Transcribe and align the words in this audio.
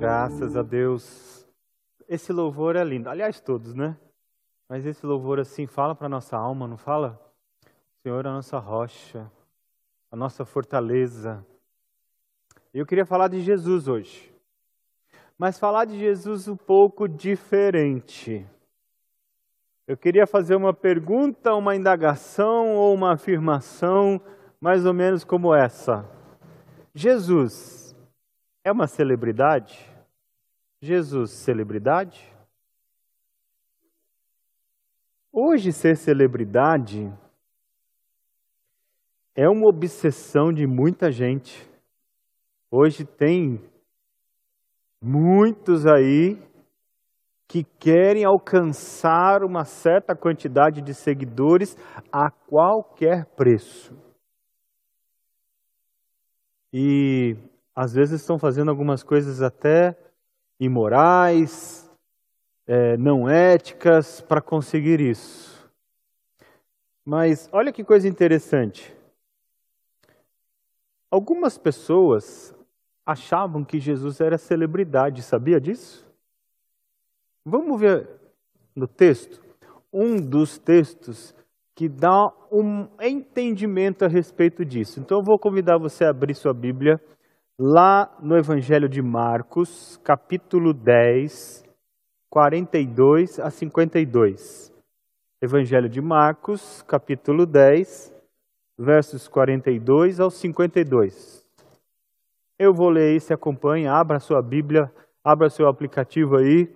Graças 0.00 0.56
a 0.56 0.62
Deus. 0.62 1.44
Esse 2.08 2.32
louvor 2.32 2.76
é 2.76 2.84
lindo. 2.84 3.10
Aliás, 3.10 3.40
todos, 3.40 3.74
né? 3.74 3.96
Mas 4.68 4.86
esse 4.86 5.04
louvor 5.04 5.40
assim 5.40 5.66
fala 5.66 5.92
para 5.92 6.08
nossa 6.08 6.36
alma, 6.36 6.68
não 6.68 6.76
fala? 6.76 7.20
Senhor, 8.00 8.24
a 8.24 8.32
nossa 8.32 8.60
rocha, 8.60 9.28
a 10.08 10.14
nossa 10.14 10.44
fortaleza. 10.44 11.44
Eu 12.72 12.86
queria 12.86 13.04
falar 13.04 13.26
de 13.26 13.40
Jesus 13.40 13.88
hoje. 13.88 14.32
Mas 15.36 15.58
falar 15.58 15.84
de 15.84 15.98
Jesus 15.98 16.46
um 16.46 16.56
pouco 16.56 17.08
diferente. 17.08 18.46
Eu 19.84 19.96
queria 19.96 20.28
fazer 20.28 20.54
uma 20.54 20.72
pergunta, 20.72 21.56
uma 21.56 21.74
indagação 21.74 22.76
ou 22.76 22.94
uma 22.94 23.14
afirmação 23.14 24.20
mais 24.60 24.86
ou 24.86 24.94
menos 24.94 25.24
como 25.24 25.52
essa. 25.52 26.08
Jesus 26.94 27.87
é 28.68 28.72
uma 28.72 28.86
celebridade? 28.86 29.90
Jesus, 30.80 31.30
celebridade? 31.30 32.30
Hoje, 35.32 35.72
ser 35.72 35.96
celebridade 35.96 37.10
é 39.34 39.48
uma 39.48 39.66
obsessão 39.68 40.52
de 40.52 40.66
muita 40.66 41.10
gente. 41.10 41.66
Hoje 42.70 43.06
tem 43.06 43.58
muitos 45.00 45.86
aí 45.86 46.38
que 47.46 47.64
querem 47.64 48.26
alcançar 48.26 49.42
uma 49.42 49.64
certa 49.64 50.14
quantidade 50.14 50.82
de 50.82 50.92
seguidores 50.92 51.74
a 52.12 52.30
qualquer 52.30 53.24
preço. 53.34 53.96
E 56.70 57.34
às 57.78 57.94
vezes 57.94 58.20
estão 58.20 58.40
fazendo 58.40 58.72
algumas 58.72 59.04
coisas 59.04 59.40
até 59.40 59.96
imorais, 60.58 61.88
é, 62.66 62.96
não 62.96 63.28
éticas 63.28 64.20
para 64.20 64.40
conseguir 64.40 65.00
isso. 65.00 65.70
Mas 67.04 67.48
olha 67.52 67.72
que 67.72 67.84
coisa 67.84 68.08
interessante. 68.08 68.92
Algumas 71.08 71.56
pessoas 71.56 72.52
achavam 73.06 73.64
que 73.64 73.78
Jesus 73.78 74.20
era 74.20 74.36
celebridade, 74.36 75.22
sabia 75.22 75.60
disso? 75.60 76.04
Vamos 77.44 77.78
ver 77.78 78.10
no 78.74 78.88
texto, 78.88 79.40
um 79.92 80.16
dos 80.16 80.58
textos 80.58 81.32
que 81.76 81.88
dá 81.88 82.32
um 82.50 82.88
entendimento 83.00 84.04
a 84.04 84.08
respeito 84.08 84.64
disso. 84.64 84.98
Então 84.98 85.18
eu 85.18 85.24
vou 85.24 85.38
convidar 85.38 85.78
você 85.78 86.04
a 86.04 86.10
abrir 86.10 86.34
sua 86.34 86.52
Bíblia 86.52 87.00
lá 87.58 88.16
no 88.20 88.36
Evangelho 88.36 88.88
de 88.88 89.02
Marcos, 89.02 89.98
capítulo 90.04 90.72
10, 90.72 91.64
42 92.30 93.40
a 93.40 93.50
52. 93.50 94.72
Evangelho 95.42 95.88
de 95.88 96.00
Marcos, 96.00 96.84
capítulo 96.86 97.44
10, 97.44 98.14
versos 98.78 99.26
42 99.26 100.20
ao 100.20 100.30
52. 100.30 101.44
Eu 102.56 102.72
vou 102.72 102.90
ler 102.90 103.20
se 103.20 103.34
acompanha, 103.34 103.92
abra 103.92 104.20
sua 104.20 104.40
Bíblia, 104.40 104.92
abra 105.24 105.50
seu 105.50 105.66
aplicativo 105.66 106.36
aí, 106.36 106.72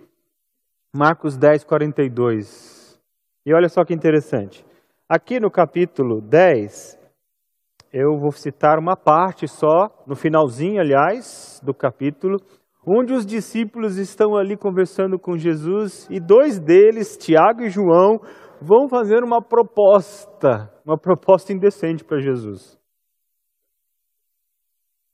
Marcos 0.93 1.37
10, 1.37 1.63
42. 1.63 3.01
E 3.47 3.55
olha 3.55 3.69
só 3.69 3.85
que 3.85 3.95
interessante. 3.95 4.67
Aqui 5.09 5.39
no 5.39 5.51
capítulo 5.51 6.21
10, 6.21 6.99
eu 7.93 8.19
vou 8.19 8.33
citar 8.33 8.79
uma 8.79 8.97
parte 8.97 9.47
só, 9.47 9.89
no 10.07 10.17
finalzinho, 10.17 10.81
aliás, 10.81 11.61
do 11.62 11.75
capítulo, 11.75 12.39
onde 12.87 13.12
os 13.12 13.27
discípulos 13.27 13.98
estão 13.98 14.35
ali 14.35 14.57
conversando 14.57 15.19
com 15.19 15.37
Jesus 15.37 16.09
e 16.11 16.19
dois 16.19 16.59
deles, 16.59 17.17
Tiago 17.17 17.63
e 17.63 17.69
João, 17.69 18.19
vão 18.61 18.89
fazer 18.89 19.23
uma 19.23 19.43
proposta, 19.43 20.73
uma 20.86 20.97
proposta 20.97 21.53
indecente 21.53 22.03
para 22.03 22.20
Jesus. 22.20 22.80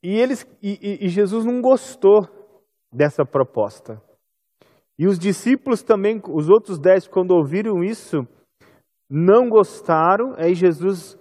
E, 0.00 0.16
eles, 0.16 0.47
e, 0.62 1.05
e 1.05 1.09
Jesus 1.09 1.45
não 1.45 1.60
gostou 1.60 2.21
dessa 2.93 3.25
proposta. 3.25 4.00
E 4.97 5.06
os 5.06 5.19
discípulos 5.19 5.83
também, 5.83 6.21
os 6.33 6.49
outros 6.49 6.78
dez, 6.78 7.09
quando 7.09 7.33
ouviram 7.33 7.83
isso, 7.83 8.27
não 9.10 9.49
gostaram. 9.49 10.34
Aí 10.37 10.55
Jesus 10.55 11.18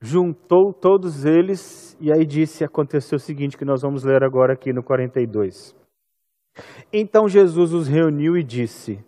juntou 0.00 0.72
todos 0.72 1.24
eles 1.24 1.96
e 2.00 2.12
aí 2.12 2.24
disse: 2.24 2.64
aconteceu 2.64 3.16
o 3.16 3.20
seguinte, 3.20 3.56
que 3.56 3.64
nós 3.64 3.82
vamos 3.82 4.04
ler 4.04 4.22
agora 4.22 4.52
aqui 4.52 4.72
no 4.72 4.82
42. 4.82 5.76
Então 6.92 7.28
Jesus 7.28 7.72
os 7.72 7.88
reuniu 7.88 8.36
e 8.36 8.42
disse: 8.42 9.04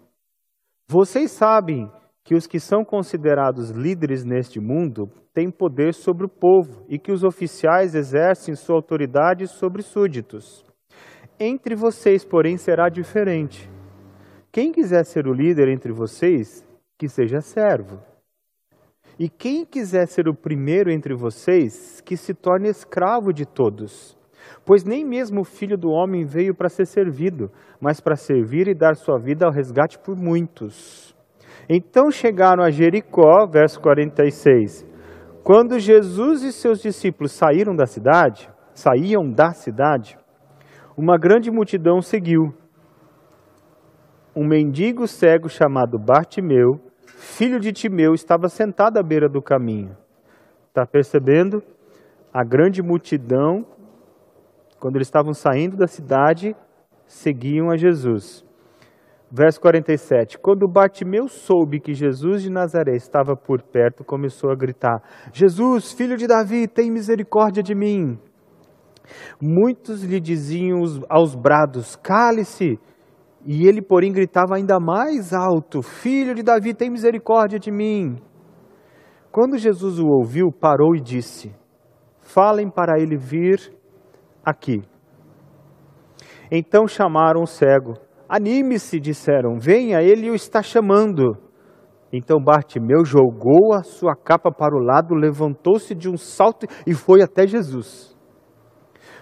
Vocês 0.88 1.30
sabem 1.30 1.90
que 2.24 2.34
os 2.34 2.46
que 2.46 2.60
são 2.60 2.84
considerados 2.84 3.70
líderes 3.70 4.24
neste 4.24 4.60
mundo 4.60 5.10
têm 5.32 5.50
poder 5.50 5.94
sobre 5.94 6.26
o 6.26 6.28
povo 6.28 6.84
e 6.88 6.98
que 6.98 7.12
os 7.12 7.24
oficiais 7.24 7.94
exercem 7.94 8.54
sua 8.54 8.76
autoridade 8.76 9.46
sobre 9.46 9.82
súditos. 9.82 10.64
Entre 11.38 11.74
vocês, 11.74 12.24
porém, 12.24 12.56
será 12.56 12.88
diferente. 12.88 13.70
Quem 14.52 14.72
quiser 14.72 15.04
ser 15.04 15.26
o 15.26 15.32
líder 15.32 15.68
entre 15.68 15.92
vocês, 15.92 16.66
que 16.98 17.08
seja 17.08 17.40
servo. 17.40 18.09
E 19.20 19.28
quem 19.28 19.66
quiser 19.66 20.06
ser 20.06 20.26
o 20.28 20.34
primeiro 20.34 20.90
entre 20.90 21.14
vocês, 21.14 22.00
que 22.00 22.16
se 22.16 22.32
torne 22.32 22.70
escravo 22.70 23.34
de 23.34 23.44
todos. 23.44 24.16
Pois 24.64 24.82
nem 24.82 25.04
mesmo 25.04 25.42
o 25.42 25.44
filho 25.44 25.76
do 25.76 25.90
homem 25.90 26.24
veio 26.24 26.54
para 26.54 26.70
ser 26.70 26.86
servido, 26.86 27.50
mas 27.78 28.00
para 28.00 28.16
servir 28.16 28.66
e 28.66 28.74
dar 28.74 28.96
sua 28.96 29.18
vida 29.18 29.44
ao 29.44 29.52
resgate 29.52 29.98
por 29.98 30.16
muitos. 30.16 31.14
Então 31.68 32.10
chegaram 32.10 32.64
a 32.64 32.70
Jericó, 32.70 33.46
verso 33.46 33.78
46. 33.82 34.86
Quando 35.44 35.78
Jesus 35.78 36.42
e 36.42 36.50
seus 36.50 36.80
discípulos 36.80 37.32
saíram 37.32 37.76
da 37.76 37.84
cidade, 37.84 38.48
saíam 38.72 39.30
da 39.30 39.52
cidade, 39.52 40.16
uma 40.96 41.18
grande 41.18 41.50
multidão 41.50 42.00
seguiu. 42.00 42.54
Um 44.34 44.48
mendigo 44.48 45.06
cego 45.06 45.46
chamado 45.46 45.98
Bartimeu 45.98 46.89
filho 47.20 47.60
de 47.60 47.70
Timeu, 47.70 48.14
estava 48.14 48.48
sentado 48.48 48.96
à 48.96 49.02
beira 49.02 49.28
do 49.28 49.42
caminho. 49.42 49.94
Está 50.68 50.86
percebendo? 50.86 51.62
A 52.32 52.42
grande 52.42 52.82
multidão, 52.82 53.66
quando 54.78 54.96
eles 54.96 55.06
estavam 55.06 55.34
saindo 55.34 55.76
da 55.76 55.86
cidade, 55.86 56.56
seguiam 57.06 57.70
a 57.70 57.76
Jesus. 57.76 58.44
Verso 59.30 59.60
47. 59.60 60.38
Quando 60.38 60.66
Bartimeu 60.66 61.28
soube 61.28 61.78
que 61.78 61.92
Jesus 61.92 62.42
de 62.42 62.50
Nazaré 62.50 62.96
estava 62.96 63.36
por 63.36 63.62
perto, 63.62 64.02
começou 64.02 64.50
a 64.50 64.56
gritar: 64.56 65.02
Jesus, 65.32 65.92
filho 65.92 66.16
de 66.16 66.26
Davi, 66.26 66.66
tem 66.66 66.90
misericórdia 66.90 67.62
de 67.62 67.74
mim. 67.74 68.18
Muitos 69.40 70.02
lhe 70.02 70.20
diziam 70.20 70.80
aos 71.08 71.34
brados: 71.34 71.96
Cale-se. 71.96 72.78
E 73.44 73.66
ele, 73.66 73.80
porém, 73.80 74.12
gritava 74.12 74.56
ainda 74.56 74.78
mais 74.78 75.32
alto: 75.32 75.82
Filho 75.82 76.34
de 76.34 76.42
Davi, 76.42 76.74
tem 76.74 76.90
misericórdia 76.90 77.58
de 77.58 77.70
mim. 77.70 78.16
Quando 79.32 79.56
Jesus 79.56 79.98
o 79.98 80.06
ouviu, 80.06 80.50
parou 80.50 80.94
e 80.94 81.00
disse: 81.00 81.54
Falem 82.20 82.68
para 82.70 83.00
ele 83.00 83.16
vir 83.16 83.72
aqui. 84.44 84.82
Então 86.50 86.86
chamaram 86.86 87.42
o 87.42 87.46
cego. 87.46 87.94
Anime-se, 88.28 89.00
disseram, 89.00 89.58
venha, 89.58 90.02
ele 90.02 90.30
o 90.30 90.34
está 90.34 90.62
chamando. 90.62 91.36
Então 92.12 92.42
Bartimeu 92.42 93.04
jogou 93.04 93.72
a 93.72 93.82
sua 93.82 94.16
capa 94.16 94.50
para 94.50 94.74
o 94.74 94.82
lado, 94.82 95.14
levantou-se 95.14 95.94
de 95.94 96.08
um 96.08 96.16
salto 96.16 96.66
e 96.86 96.92
foi 96.92 97.22
até 97.22 97.46
Jesus. 97.46 98.16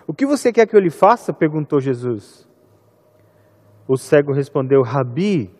O 0.07 0.15
que 0.15 0.25
você 0.25 0.51
quer 0.51 0.67
que 0.67 0.75
eu 0.75 0.81
lhe 0.81 0.91
faça? 0.91 1.35
perguntou 1.35 1.81
Jesus. 1.81 2.48
O 3.89 3.97
cego 3.97 4.35
respondeu: 4.35 4.83
Rabi, 4.83 5.51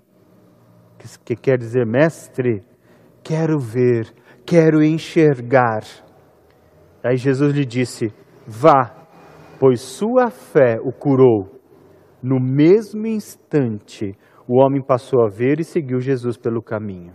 que 1.25 1.35
quer 1.35 1.57
dizer 1.57 1.87
mestre, 1.87 2.63
quero 3.25 3.59
ver, 3.59 4.13
quero 4.45 4.83
enxergar. 4.83 5.83
Aí 7.03 7.17
Jesus 7.17 7.55
lhe 7.55 7.65
disse: 7.65 8.13
Vá, 8.47 8.95
pois 9.59 9.81
sua 9.81 10.31
fé 10.31 10.79
o 10.79 10.93
curou. 10.93 11.59
No 12.23 12.39
mesmo 12.39 13.07
instante, 13.07 14.15
o 14.47 14.61
homem 14.61 14.83
passou 14.83 15.25
a 15.25 15.29
ver 15.29 15.59
e 15.61 15.65
seguiu 15.65 16.01
Jesus 16.01 16.37
pelo 16.37 16.63
caminho. 16.63 17.15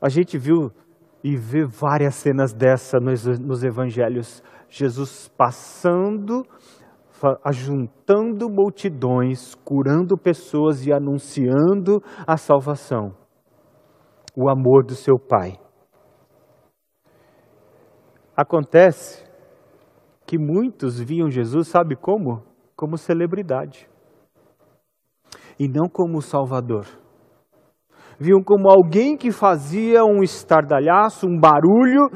A 0.00 0.08
gente 0.08 0.36
viu 0.36 0.72
e 1.22 1.36
vê 1.36 1.64
várias 1.64 2.16
cenas 2.16 2.52
dessa 2.52 2.98
nos, 2.98 3.24
nos 3.38 3.62
evangelhos. 3.62 4.42
Jesus 4.68 5.28
passando 5.36 6.44
ajuntando 7.44 8.48
multidões, 8.48 9.54
curando 9.54 10.16
pessoas 10.16 10.86
e 10.86 10.92
anunciando 10.92 12.02
a 12.26 12.36
salvação, 12.36 13.14
o 14.36 14.50
amor 14.50 14.84
do 14.84 14.94
seu 14.94 15.18
Pai. 15.18 15.58
Acontece 18.36 19.24
que 20.26 20.38
muitos 20.38 20.98
viam 20.98 21.30
Jesus, 21.30 21.68
sabe 21.68 21.94
como? 21.94 22.42
como 22.76 22.98
celebridade 22.98 23.88
e 25.58 25.68
não 25.68 25.88
como 25.88 26.20
Salvador. 26.20 26.86
Viam 28.18 28.42
como 28.42 28.68
alguém 28.68 29.16
que 29.16 29.30
fazia 29.30 30.04
um 30.04 30.22
estardalhaço, 30.22 31.26
um 31.26 31.38
barulho, 31.38 32.10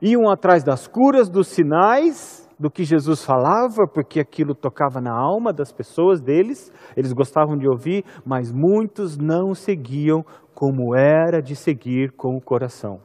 iam 0.00 0.30
atrás 0.30 0.62
das 0.62 0.86
curas, 0.86 1.28
dos 1.28 1.48
sinais, 1.48 2.45
do 2.58 2.70
que 2.70 2.84
Jesus 2.84 3.24
falava, 3.24 3.86
porque 3.86 4.18
aquilo 4.18 4.54
tocava 4.54 5.00
na 5.00 5.12
alma 5.12 5.52
das 5.52 5.72
pessoas 5.72 6.20
deles, 6.20 6.72
eles 6.96 7.12
gostavam 7.12 7.56
de 7.56 7.68
ouvir, 7.68 8.04
mas 8.24 8.50
muitos 8.50 9.18
não 9.18 9.54
seguiam 9.54 10.24
como 10.54 10.96
era 10.96 11.42
de 11.42 11.54
seguir 11.54 12.12
com 12.12 12.34
o 12.36 12.40
coração. 12.40 12.98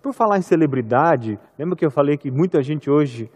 Por 0.00 0.14
falar 0.14 0.38
em 0.38 0.42
celebridade, 0.42 1.38
lembra 1.58 1.76
que 1.76 1.84
eu 1.84 1.90
falei 1.90 2.16
que 2.16 2.30
muita 2.30 2.62
gente 2.62 2.88
hoje 2.88 3.28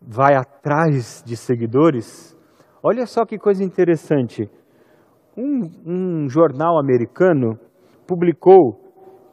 vai 0.00 0.34
atrás 0.34 1.22
de 1.24 1.36
seguidores? 1.36 2.36
Olha 2.82 3.06
só 3.06 3.24
que 3.24 3.38
coisa 3.38 3.64
interessante. 3.64 4.50
Um, 5.36 5.62
um 5.86 6.28
jornal 6.28 6.78
americano 6.78 7.58
publicou 8.06 8.89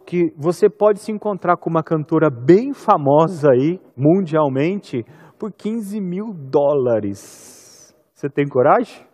que 0.07 0.33
você 0.37 0.69
pode 0.69 0.99
se 0.99 1.11
encontrar 1.11 1.57
com 1.57 1.69
uma 1.69 1.83
cantora 1.83 2.29
bem 2.29 2.73
famosa 2.73 3.51
aí, 3.51 3.77
mundialmente, 3.95 5.03
por 5.37 5.51
15 5.51 5.99
mil 5.99 6.33
dólares. 6.33 7.93
Você 8.13 8.29
tem 8.29 8.47
coragem? 8.47 9.05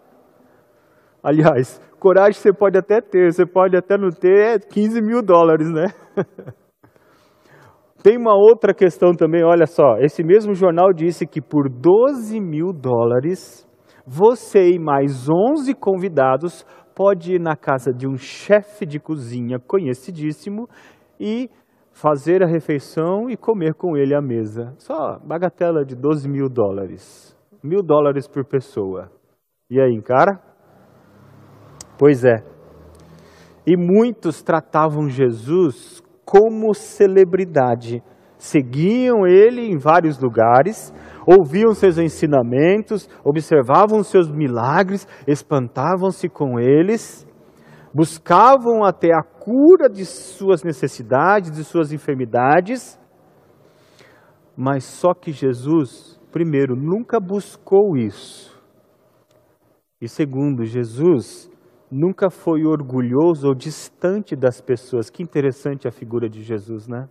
Aliás, 1.24 1.82
coragem 2.00 2.34
você 2.34 2.54
pode 2.54 2.78
até 2.78 3.02
ter, 3.02 3.34
você 3.34 3.44
pode 3.44 3.76
até 3.76 3.98
não 3.98 4.10
ter, 4.10 4.38
é 4.38 4.60
15 4.60 5.02
mil 5.02 5.24
dólares, 5.24 5.68
né? 5.72 5.86
Tem 8.04 8.18
uma 8.18 8.36
outra 8.36 8.74
questão 8.74 9.14
também, 9.14 9.46
olha 9.46 9.66
só. 9.66 9.96
Esse 9.98 10.22
mesmo 10.26 10.54
jornal 10.54 10.92
disse 10.94 11.26
que 11.26 11.42
por 11.42 11.70
12 11.70 12.38
mil 12.42 12.74
dólares, 12.74 13.66
você 14.06 14.72
e 14.72 14.78
mais 14.78 15.30
11 15.30 15.74
convidados 15.76 16.66
pode 16.96 17.34
ir 17.34 17.40
na 17.40 17.56
casa 17.56 17.92
de 17.94 18.08
um 18.08 18.18
chefe 18.18 18.86
de 18.86 19.00
cozinha 19.00 19.60
conhecidíssimo 19.60 20.68
e 21.20 21.50
fazer 21.92 22.44
a 22.44 22.48
refeição 22.48 23.30
e 23.30 23.38
comer 23.38 23.76
com 23.76 23.96
ele 23.96 24.16
à 24.16 24.22
mesa. 24.22 24.74
Só 24.78 25.20
bagatela 25.20 25.86
de 25.86 25.96
12 25.96 26.28
mil 26.28 26.50
dólares. 26.50 27.38
Mil 27.64 27.82
dólares 27.82 28.28
por 28.28 28.46
pessoa. 28.46 29.12
E 29.70 29.80
aí, 29.80 30.02
cara? 30.02 30.40
Pois 31.98 32.26
é. 32.26 32.44
E 33.66 33.78
muitos 33.78 34.42
tratavam 34.42 35.08
Jesus 35.08 36.04
como 36.26 36.74
celebridade. 36.74 38.04
Seguiam 38.38 39.26
ele 39.26 39.62
em 39.62 39.78
vários 39.78 40.20
lugares, 40.20 40.94
ouviam 41.26 41.74
seus 41.74 41.98
ensinamentos, 41.98 43.10
observavam 43.24 44.04
seus 44.04 44.30
milagres, 44.30 45.08
espantavam-se 45.28 46.30
com 46.30 46.60
eles, 46.60 47.28
buscavam 47.94 48.84
até 48.84 49.14
a 49.14 49.24
cura 49.24 49.90
de 49.90 50.06
suas 50.06 50.64
necessidades, 50.64 51.52
de 51.52 51.64
suas 51.64 51.92
enfermidades, 51.92 53.00
mas 54.56 54.84
só 54.84 55.14
que 55.14 55.32
Jesus, 55.32 56.20
primeiro, 56.32 56.76
nunca 56.76 57.20
buscou 57.20 57.98
isso. 57.98 58.54
E 60.02 60.08
segundo, 60.08 60.66
Jesus 60.66 61.50
nunca 61.90 62.30
foi 62.30 62.66
orgulhoso 62.66 63.48
ou 63.48 63.56
distante 63.56 64.36
das 64.36 64.60
pessoas. 64.60 65.10
Que 65.10 65.24
interessante 65.24 65.88
a 65.88 65.92
figura 65.92 66.28
de 66.28 66.42
Jesus, 66.42 66.88
né? 66.88 67.08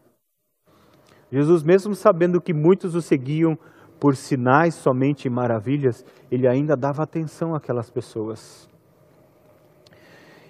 Jesus, 1.31 1.62
mesmo 1.62 1.94
sabendo 1.94 2.41
que 2.41 2.53
muitos 2.53 2.94
o 2.94 3.00
seguiam 3.00 3.56
por 4.02 4.16
sinais 4.16 4.75
somente 4.75 5.26
e 5.26 5.31
maravilhas, 5.31 6.04
ele 6.28 6.49
ainda 6.49 6.75
dava 6.76 7.04
atenção 7.04 7.54
àquelas 7.54 7.88
pessoas. 7.88 8.69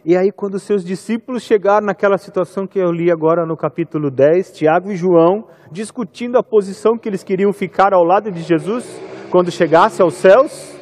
E 0.06 0.16
aí, 0.16 0.32
quando 0.32 0.58
seus 0.58 0.82
discípulos 0.82 1.42
chegaram 1.42 1.84
naquela 1.84 2.16
situação 2.16 2.66
que 2.66 2.78
eu 2.78 2.90
li 2.90 3.10
agora 3.10 3.44
no 3.44 3.54
capítulo 3.54 4.10
10, 4.10 4.52
Tiago 4.52 4.90
e 4.90 4.96
João 4.96 5.46
discutindo 5.70 6.38
a 6.38 6.42
posição 6.42 6.96
que 6.96 7.06
eles 7.06 7.22
queriam 7.22 7.52
ficar 7.52 7.92
ao 7.92 8.02
lado 8.02 8.32
de 8.32 8.40
Jesus 8.40 8.98
quando 9.30 9.50
chegasse 9.50 10.00
aos 10.00 10.14
céus, 10.14 10.74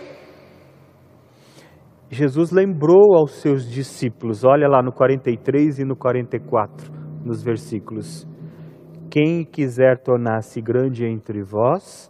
Jesus 2.08 2.52
lembrou 2.52 3.16
aos 3.16 3.32
seus 3.40 3.68
discípulos, 3.68 4.44
olha 4.44 4.68
lá 4.68 4.80
no 4.80 4.92
43 4.92 5.80
e 5.80 5.84
no 5.84 5.96
44, 5.96 6.88
nos 7.24 7.42
versículos: 7.42 8.28
Quem 9.10 9.44
quiser 9.44 10.00
tornar-se 10.00 10.60
grande 10.60 11.04
entre 11.04 11.42
vós, 11.42 12.09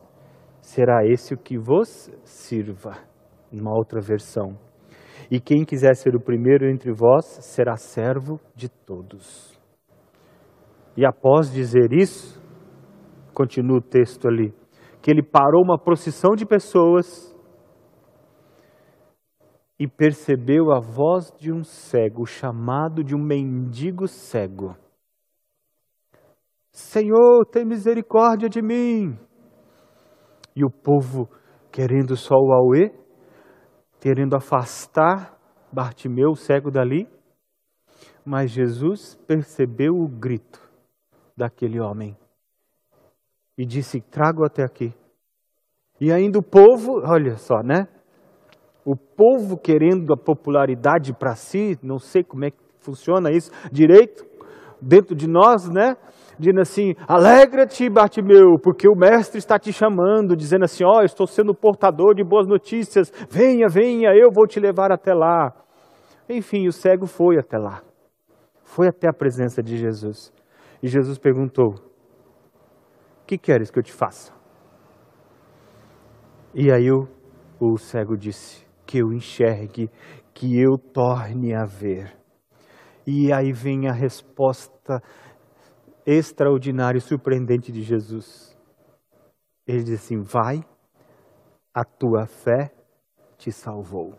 será 0.70 1.04
esse 1.04 1.34
o 1.34 1.36
que 1.36 1.58
vos 1.58 2.08
sirva. 2.22 2.96
Uma 3.52 3.76
outra 3.76 4.00
versão. 4.00 4.56
E 5.28 5.40
quem 5.40 5.64
quiser 5.64 5.96
ser 5.96 6.14
o 6.14 6.20
primeiro 6.20 6.70
entre 6.70 6.92
vós, 6.92 7.24
será 7.42 7.76
servo 7.76 8.38
de 8.54 8.68
todos. 8.68 9.58
E 10.96 11.04
após 11.04 11.52
dizer 11.52 11.92
isso, 11.92 12.40
continua 13.34 13.78
o 13.78 13.82
texto 13.82 14.28
ali, 14.28 14.54
que 15.02 15.10
ele 15.10 15.24
parou 15.24 15.64
uma 15.64 15.78
procissão 15.78 16.36
de 16.36 16.46
pessoas 16.46 17.36
e 19.76 19.88
percebeu 19.88 20.70
a 20.72 20.78
voz 20.78 21.32
de 21.36 21.52
um 21.52 21.64
cego, 21.64 22.24
chamado 22.26 23.02
de 23.02 23.16
um 23.16 23.20
mendigo 23.20 24.06
cego. 24.06 24.76
Senhor, 26.70 27.44
tem 27.50 27.64
misericórdia 27.64 28.48
de 28.48 28.62
mim. 28.62 29.18
E 30.54 30.64
o 30.64 30.70
povo, 30.70 31.28
querendo 31.70 32.16
só 32.16 32.34
o 32.34 32.52
auê, 32.52 32.92
querendo 34.00 34.36
afastar 34.36 35.38
Bartimeu, 35.72 36.34
cego 36.34 36.70
dali, 36.70 37.08
mas 38.24 38.50
Jesus 38.50 39.14
percebeu 39.26 39.94
o 39.94 40.08
grito 40.08 40.60
daquele 41.36 41.80
homem 41.80 42.16
e 43.56 43.64
disse: 43.64 44.00
Trago 44.00 44.44
até 44.44 44.64
aqui. 44.64 44.92
E 46.00 46.10
ainda 46.10 46.38
o 46.38 46.42
povo, 46.42 47.02
olha 47.04 47.36
só, 47.36 47.62
né? 47.62 47.86
o 48.84 48.96
povo 48.96 49.56
querendo 49.56 50.12
a 50.12 50.16
popularidade 50.16 51.12
para 51.12 51.34
si, 51.34 51.78
não 51.82 51.98
sei 51.98 52.24
como 52.24 52.44
é 52.44 52.50
que 52.50 52.58
funciona 52.78 53.30
isso 53.30 53.50
direito, 53.70 54.24
dentro 54.80 55.14
de 55.14 55.28
nós, 55.28 55.68
né? 55.68 55.96
Dizendo 56.40 56.60
assim: 56.62 56.94
alegra-te, 57.06 57.90
Bartimeu, 57.90 58.56
porque 58.62 58.88
o 58.88 58.96
mestre 58.96 59.36
está 59.36 59.58
te 59.58 59.70
chamando, 59.74 60.34
dizendo 60.34 60.64
assim: 60.64 60.82
ó, 60.84 61.00
oh, 61.00 61.02
estou 61.02 61.26
sendo 61.26 61.54
portador 61.54 62.14
de 62.14 62.24
boas 62.24 62.46
notícias, 62.48 63.12
venha, 63.30 63.68
venha, 63.68 64.08
eu 64.14 64.30
vou 64.32 64.46
te 64.46 64.58
levar 64.58 64.90
até 64.90 65.12
lá. 65.12 65.52
Enfim, 66.30 66.66
o 66.66 66.72
cego 66.72 67.06
foi 67.06 67.38
até 67.38 67.58
lá, 67.58 67.82
foi 68.64 68.88
até 68.88 69.06
a 69.06 69.12
presença 69.12 69.62
de 69.62 69.76
Jesus. 69.76 70.32
E 70.82 70.88
Jesus 70.88 71.18
perguntou: 71.18 71.74
que 73.26 73.36
queres 73.36 73.70
que 73.70 73.78
eu 73.78 73.82
te 73.82 73.92
faça? 73.92 74.32
E 76.54 76.72
aí 76.72 76.90
o, 76.90 77.06
o 77.60 77.76
cego 77.76 78.16
disse: 78.16 78.66
que 78.86 78.96
eu 78.96 79.12
enxergue, 79.12 79.90
que 80.32 80.58
eu 80.58 80.78
torne 80.78 81.54
a 81.54 81.66
ver. 81.66 82.16
E 83.06 83.30
aí 83.30 83.52
vem 83.52 83.88
a 83.88 83.92
resposta 83.92 85.02
extraordinária 86.10 86.98
e 86.98 87.00
surpreendente 87.00 87.70
de 87.70 87.82
Jesus. 87.82 88.56
Ele 89.66 89.84
diz 89.84 90.00
assim: 90.04 90.20
Vai, 90.20 90.64
a 91.72 91.84
tua 91.84 92.26
fé 92.26 92.72
te 93.38 93.52
salvou. 93.52 94.14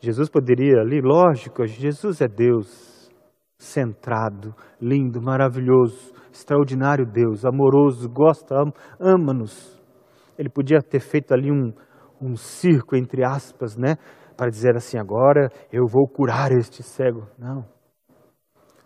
Jesus 0.00 0.28
poderia 0.28 0.80
ali, 0.80 1.00
lógico, 1.00 1.64
Jesus 1.64 2.20
é 2.20 2.26
Deus, 2.26 3.08
centrado, 3.56 4.54
lindo, 4.80 5.22
maravilhoso, 5.22 6.12
extraordinário 6.32 7.06
Deus, 7.06 7.44
amoroso, 7.44 8.08
gosta, 8.08 8.56
ama-nos. 8.98 9.80
Ele 10.36 10.48
podia 10.48 10.80
ter 10.80 10.98
feito 10.98 11.32
ali 11.32 11.52
um, 11.52 11.72
um 12.20 12.34
circo, 12.34 12.96
entre 12.96 13.24
aspas, 13.24 13.76
né? 13.76 13.96
Para 14.36 14.50
dizer 14.50 14.74
assim, 14.74 14.98
agora 14.98 15.48
eu 15.72 15.86
vou 15.86 16.08
curar 16.08 16.50
este 16.50 16.82
cego. 16.82 17.28
Não. 17.38 17.64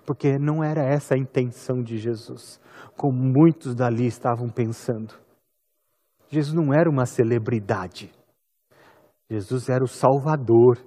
Porque 0.07 0.39
não 0.39 0.63
era 0.63 0.83
essa 0.83 1.15
a 1.15 1.19
intenção 1.19 1.83
de 1.83 1.99
Jesus, 1.99 2.61
como 2.97 3.19
muitos 3.19 3.75
dali 3.75 4.07
estavam 4.07 4.49
pensando. 4.49 5.15
Jesus 6.29 6.55
não 6.55 6.73
era 6.73 6.89
uma 6.89 7.05
celebridade. 7.05 8.13
Jesus 9.29 9.69
era 9.69 9.83
o 9.83 9.89
Salvador 9.89 10.79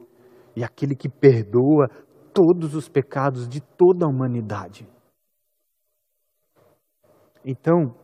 e 0.56 0.64
aquele 0.64 0.96
que 0.96 1.10
perdoa 1.10 1.90
todos 2.34 2.74
os 2.76 2.88
pecados 2.88 3.48
de 3.48 3.60
toda 3.62 4.06
a 4.06 4.10
humanidade. 4.10 4.88
Então, 7.44 7.96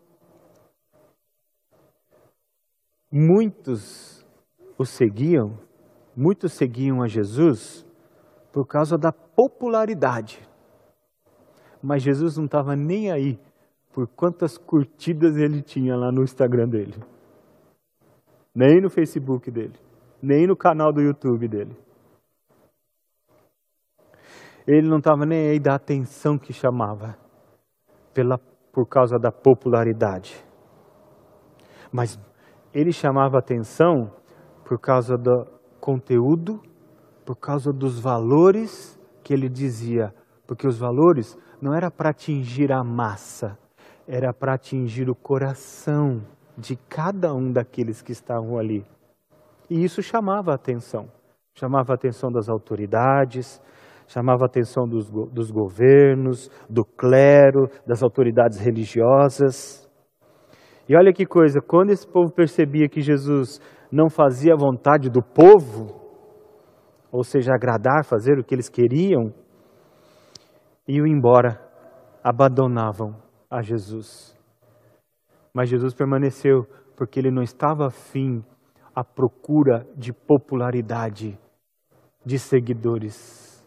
muitos 3.12 4.26
o 4.78 4.86
seguiam, 4.86 5.58
muitos 6.16 6.54
seguiam 6.54 7.02
a 7.02 7.08
Jesus 7.08 7.86
por 8.52 8.66
causa 8.66 8.98
da 8.98 9.12
popularidade. 9.12 10.42
Mas 11.86 12.02
Jesus 12.02 12.36
não 12.36 12.46
estava 12.46 12.76
nem 12.76 13.12
aí 13.12 13.40
por 13.94 14.08
quantas 14.08 14.58
curtidas 14.58 15.38
ele 15.38 15.62
tinha 15.62 15.96
lá 15.96 16.12
no 16.12 16.24
Instagram 16.24 16.68
dele. 16.68 16.96
nem 18.56 18.82
no 18.82 18.90
Facebook 18.90 19.52
dele, 19.52 19.76
nem 20.20 20.48
no 20.48 20.56
canal 20.56 20.92
do 20.92 21.00
YouTube 21.00 21.48
dele. 21.48 21.78
Ele 24.66 24.88
não 24.88 24.98
estava 24.98 25.28
nem 25.28 25.50
aí 25.50 25.60
da 25.60 25.76
atenção 25.76 26.40
que 26.40 26.52
chamava, 26.52 27.16
pela, 28.14 28.40
por 28.74 28.88
causa 28.88 29.20
da 29.20 29.32
popularidade. 29.32 30.44
Mas 31.92 32.20
ele 32.74 32.92
chamava 32.92 33.38
atenção 33.38 34.12
por 34.64 34.80
causa 34.80 35.16
do 35.18 35.46
conteúdo, 35.80 36.60
por 37.24 37.36
causa 37.36 37.72
dos 37.72 38.00
valores 38.00 39.00
que 39.24 39.34
ele 39.34 39.48
dizia, 39.48 40.12
porque 40.48 40.66
os 40.68 40.80
valores 40.80 41.38
não 41.62 41.74
era 41.74 41.90
para 41.90 42.10
atingir 42.10 42.72
a 42.72 42.84
massa, 42.84 43.58
era 44.08 44.34
para 44.34 44.54
atingir 44.54 45.10
o 45.10 45.16
coração 45.16 46.22
de 46.58 46.76
cada 46.90 47.34
um 47.34 47.52
daqueles 47.52 48.02
que 48.02 48.12
estavam 48.12 48.58
ali. 48.58 48.86
E 49.70 49.84
isso 49.84 50.02
chamava 50.02 50.52
a 50.52 50.56
atenção. 50.56 51.08
Chamava 51.54 51.94
a 51.94 51.96
atenção 51.96 52.30
das 52.32 52.50
autoridades, 52.50 53.62
chamava 54.08 54.44
a 54.44 54.48
atenção 54.48 54.88
dos, 54.88 55.10
dos 55.10 55.50
governos, 55.50 56.50
do 56.70 56.84
clero, 56.84 57.70
das 57.86 58.04
autoridades 58.04 58.60
religiosas. 58.60 59.90
E 60.88 60.96
olha 60.96 61.14
que 61.14 61.26
coisa, 61.26 61.60
quando 61.62 61.92
esse 61.92 62.08
povo 62.08 62.32
percebia 62.32 62.88
que 62.88 63.02
Jesus 63.02 63.60
não 63.92 64.10
fazia 64.10 64.54
a 64.54 64.58
vontade 64.58 65.10
do 65.10 65.22
povo, 65.22 66.06
ou 67.12 67.24
seja, 67.24 67.54
agradar, 67.54 68.04
fazer 68.06 68.38
o 68.38 68.44
que 68.44 68.54
eles 68.54 68.70
queriam, 68.70 69.34
iam 70.88 71.06
embora, 71.06 71.60
abandonavam 72.24 73.16
a 73.50 73.62
Jesus. 73.62 74.38
Mas 75.54 75.70
Jesus 75.70 75.94
permaneceu 75.94 76.66
porque 76.96 77.20
ele 77.20 77.32
não 77.32 77.42
estava 77.42 77.88
afim 77.88 78.44
à 78.94 79.04
procura 79.04 79.86
de 79.96 80.14
popularidade, 80.14 81.38
de 82.26 82.40
seguidores, 82.40 83.66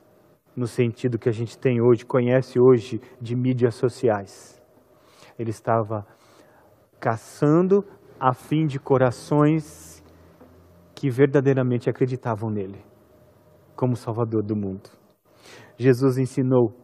no 0.57 0.67
sentido 0.67 1.19
que 1.19 1.29
a 1.29 1.33
gente 1.33 1.57
tem 1.57 1.81
hoje, 1.81 2.05
conhece 2.05 2.59
hoje 2.59 3.01
de 3.21 3.37
mídias 3.37 3.75
sociais. 3.75 4.61
Ele 5.39 5.51
estava 5.51 6.07
caçando 6.99 7.85
a 8.19 8.35
fim 8.35 8.67
de 8.67 8.81
corações 8.81 10.05
que 10.95 11.09
verdadeiramente 11.09 11.89
acreditavam 11.89 12.51
nele 12.51 12.85
como 13.77 13.95
Salvador 13.95 14.43
do 14.43 14.57
mundo. 14.57 14.91
Jesus 15.77 16.19
ensinou 16.19 16.75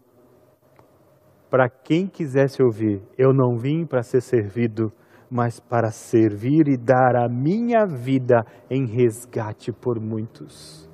para 1.54 1.68
quem 1.68 2.08
quisesse 2.08 2.60
ouvir: 2.60 3.00
Eu 3.16 3.32
não 3.32 3.56
vim 3.56 3.86
para 3.86 4.02
ser 4.02 4.20
servido, 4.20 4.92
mas 5.30 5.60
para 5.60 5.92
servir 5.92 6.66
e 6.66 6.76
dar 6.76 7.14
a 7.14 7.28
minha 7.28 7.86
vida 7.86 8.44
em 8.68 8.84
resgate 8.86 9.70
por 9.70 10.00
muitos. 10.00 10.90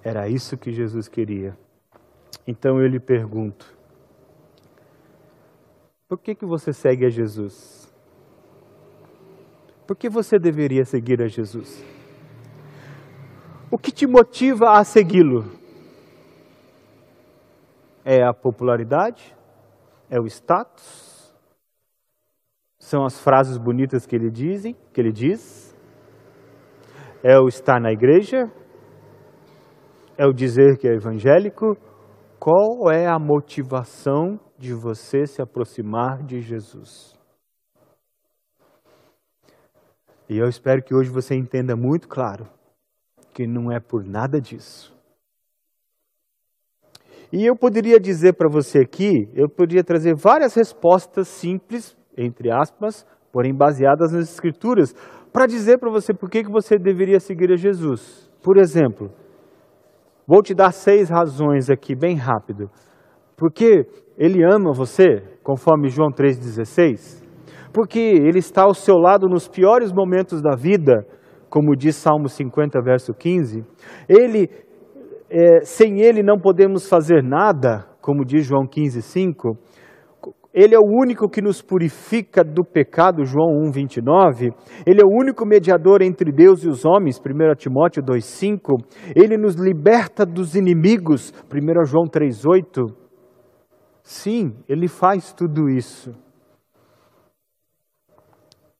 Era 0.00 0.28
isso 0.28 0.56
que 0.56 0.70
Jesus 0.70 1.08
queria. 1.08 1.58
Então 2.46 2.80
eu 2.80 2.86
lhe 2.86 3.00
pergunto: 3.00 3.66
por 6.08 6.20
que, 6.20 6.32
que 6.32 6.46
você 6.46 6.72
segue 6.72 7.04
a 7.04 7.10
Jesus? 7.10 7.92
Por 9.88 9.96
que 9.96 10.08
você 10.08 10.38
deveria 10.38 10.84
seguir 10.84 11.20
a 11.20 11.26
Jesus? 11.26 11.84
O 13.72 13.76
que 13.76 13.90
te 13.90 14.06
motiva 14.06 14.78
a 14.78 14.84
segui-lo? 14.84 15.63
É 18.04 18.22
a 18.22 18.34
popularidade? 18.34 19.34
É 20.10 20.20
o 20.20 20.26
status? 20.26 21.34
São 22.78 23.04
as 23.04 23.18
frases 23.18 23.56
bonitas 23.56 24.04
que 24.04 24.14
ele 24.14 24.30
dizem, 24.30 24.76
que 24.92 25.00
ele 25.00 25.10
diz? 25.10 25.74
É 27.22 27.38
o 27.38 27.48
estar 27.48 27.80
na 27.80 27.90
igreja? 27.90 28.44
É 30.18 30.26
o 30.26 30.32
dizer 30.32 30.76
que 30.76 30.86
é 30.86 30.92
evangélico? 30.94 31.76
Qual 32.38 32.92
é 32.92 33.06
a 33.06 33.18
motivação 33.18 34.38
de 34.58 34.74
você 34.74 35.24
se 35.24 35.40
aproximar 35.40 36.22
de 36.22 36.42
Jesus? 36.42 37.18
E 40.28 40.38
eu 40.38 40.46
espero 40.46 40.82
que 40.82 40.94
hoje 40.94 41.10
você 41.10 41.34
entenda 41.34 41.74
muito 41.74 42.06
claro 42.06 42.46
que 43.32 43.46
não 43.46 43.72
é 43.72 43.80
por 43.80 44.04
nada 44.04 44.40
disso. 44.40 44.93
E 47.36 47.44
eu 47.44 47.56
poderia 47.56 47.98
dizer 47.98 48.34
para 48.34 48.48
você 48.48 48.78
aqui, 48.78 49.28
eu 49.34 49.48
poderia 49.48 49.82
trazer 49.82 50.14
várias 50.14 50.54
respostas 50.54 51.26
simples, 51.26 51.96
entre 52.16 52.48
aspas, 52.48 53.04
porém 53.32 53.52
baseadas 53.52 54.12
nas 54.12 54.30
Escrituras, 54.30 54.94
para 55.32 55.44
dizer 55.44 55.78
para 55.78 55.90
você 55.90 56.14
por 56.14 56.30
que, 56.30 56.44
que 56.44 56.52
você 56.52 56.78
deveria 56.78 57.18
seguir 57.18 57.50
a 57.50 57.56
Jesus. 57.56 58.30
Por 58.40 58.56
exemplo, 58.56 59.10
vou 60.24 60.44
te 60.44 60.54
dar 60.54 60.70
seis 60.70 61.10
razões 61.10 61.68
aqui, 61.68 61.96
bem 61.96 62.14
rápido. 62.14 62.70
Porque 63.36 63.84
Ele 64.16 64.44
ama 64.44 64.72
você, 64.72 65.20
conforme 65.42 65.88
João 65.88 66.10
3,16. 66.10 67.20
Porque 67.72 67.98
Ele 67.98 68.38
está 68.38 68.62
ao 68.62 68.74
seu 68.74 68.94
lado 68.94 69.26
nos 69.26 69.48
piores 69.48 69.92
momentos 69.92 70.40
da 70.40 70.54
vida, 70.54 71.04
como 71.54 71.76
diz 71.76 71.94
Salmo 71.94 72.28
50, 72.28 72.82
verso 72.82 73.14
15, 73.14 73.64
ele, 74.08 74.50
é, 75.36 75.64
sem 75.64 76.00
ele 76.00 76.22
não 76.22 76.38
podemos 76.38 76.88
fazer 76.88 77.20
nada, 77.20 77.84
como 78.00 78.24
diz 78.24 78.46
João 78.46 78.68
15, 78.68 79.02
5, 79.02 79.58
ele 80.54 80.76
é 80.76 80.78
o 80.78 80.86
único 80.86 81.28
que 81.28 81.42
nos 81.42 81.60
purifica 81.60 82.44
do 82.44 82.64
pecado, 82.64 83.24
João 83.24 83.66
1, 83.66 83.72
29. 83.72 84.52
Ele 84.86 85.00
é 85.02 85.04
o 85.04 85.10
único 85.10 85.44
mediador 85.44 86.00
entre 86.02 86.30
Deus 86.30 86.62
e 86.62 86.68
os 86.68 86.84
homens, 86.84 87.18
1 87.18 87.56
Timóteo 87.56 88.00
2, 88.00 88.24
5. 88.24 88.76
Ele 89.16 89.36
nos 89.36 89.56
liberta 89.56 90.24
dos 90.24 90.54
inimigos, 90.54 91.32
1 91.52 91.84
João 91.84 92.06
3, 92.06 92.46
8. 92.46 92.82
Sim, 94.04 94.54
ele 94.68 94.86
faz 94.86 95.32
tudo 95.32 95.68
isso. 95.68 96.14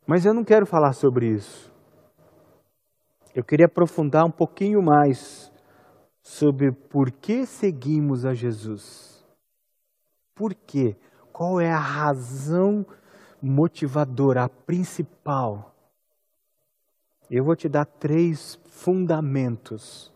Mas 0.07 0.25
eu 0.25 0.33
não 0.33 0.45
quero 0.45 0.67
falar 0.67 0.93
sobre 0.93 1.27
isso. 1.27 1.73
Eu 3.35 3.43
queria 3.43 3.67
aprofundar 3.67 4.25
um 4.25 4.31
pouquinho 4.31 4.81
mais 4.81 5.53
sobre 6.25 6.73
por 6.73 7.11
que 7.11 7.45
seguimos 7.45 8.25
a 8.25 8.33
Jesus. 8.33 9.23
Por 10.35 10.55
quê? 10.55 10.97
Qual 11.31 11.61
é 11.61 11.71
a 11.71 11.79
razão 11.79 12.85
motivadora, 13.43 14.45
a 14.45 14.49
principal? 14.49 15.77
Eu 17.31 17.45
vou 17.45 17.55
te 17.55 17.69
dar 17.69 17.85
três 17.85 18.59
fundamentos 18.65 20.11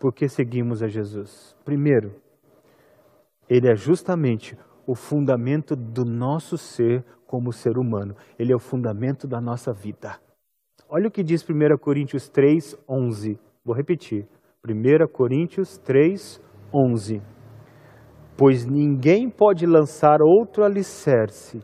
por 0.00 0.12
que 0.12 0.28
seguimos 0.28 0.82
a 0.82 0.88
Jesus. 0.88 1.56
Primeiro, 1.64 2.20
ele 3.48 3.68
é 3.68 3.76
justamente 3.76 4.58
o 4.84 4.96
fundamento 4.96 5.76
do 5.76 6.04
nosso 6.04 6.58
ser 6.58 7.04
como 7.24 7.52
ser 7.52 7.78
humano. 7.78 8.16
Ele 8.36 8.52
é 8.52 8.56
o 8.56 8.60
fundamento 8.60 9.28
da 9.28 9.40
nossa 9.40 9.72
vida. 9.72 10.20
Olha 10.88 11.08
o 11.08 11.10
que 11.10 11.22
diz 11.22 11.44
1 11.48 11.78
Coríntios 11.78 12.28
3, 12.28 12.76
11. 12.88 13.38
Vou 13.64 13.74
repetir. 13.74 14.26
1 14.66 15.06
Coríntios 15.12 15.78
3, 15.78 16.40
11. 16.74 17.22
Pois 18.36 18.66
ninguém 18.66 19.30
pode 19.30 19.66
lançar 19.66 20.18
outro 20.20 20.64
alicerce 20.64 21.60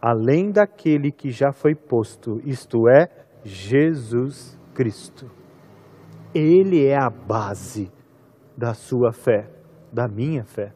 além 0.00 0.50
daquele 0.50 1.10
que 1.10 1.30
já 1.30 1.52
foi 1.52 1.74
posto, 1.74 2.40
isto 2.44 2.88
é, 2.88 3.08
Jesus 3.44 4.58
Cristo. 4.74 5.30
Ele 6.34 6.86
é 6.86 6.96
a 6.96 7.10
base 7.10 7.90
da 8.56 8.74
sua 8.74 9.12
fé, 9.12 9.50
da 9.92 10.06
minha 10.06 10.44
fé. 10.44 10.72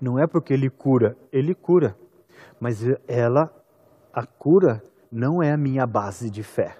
Não 0.00 0.18
é 0.18 0.26
porque 0.26 0.52
ele 0.52 0.68
cura, 0.68 1.16
ele 1.32 1.54
cura, 1.54 1.96
mas 2.60 2.84
ela, 3.08 3.50
a 4.12 4.26
cura, 4.26 4.82
não 5.10 5.42
é 5.42 5.52
a 5.52 5.56
minha 5.56 5.86
base 5.86 6.30
de 6.30 6.42
fé. 6.42 6.76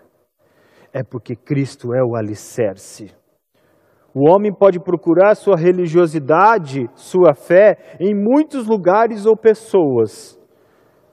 É 0.92 1.02
porque 1.02 1.34
Cristo 1.34 1.94
é 1.94 2.02
o 2.02 2.16
alicerce. 2.16 3.14
O 4.14 4.28
homem 4.28 4.52
pode 4.52 4.78
procurar 4.78 5.34
sua 5.34 5.56
religiosidade, 5.56 6.86
sua 6.94 7.34
fé, 7.34 7.96
em 7.98 8.14
muitos 8.14 8.66
lugares 8.66 9.24
ou 9.24 9.34
pessoas, 9.34 10.38